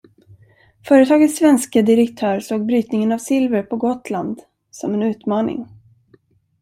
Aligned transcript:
Företagets 0.87 1.37
svenske 1.37 1.81
direktör 1.81 2.39
såg 2.39 2.65
brytningen 2.65 3.11
av 3.11 3.17
silver 3.17 3.63
på 3.63 3.77
Gotland 3.77 4.41
som 4.71 4.93
en 4.93 5.03
utmaning. 5.03 5.67